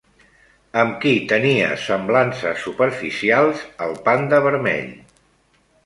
Amb 0.83 0.95
qui 1.03 1.11
tenia 1.33 1.67
semblances 1.83 2.65
superficials 2.69 3.65
el 3.89 3.97
panda 4.11 4.45
vermell? 4.51 4.93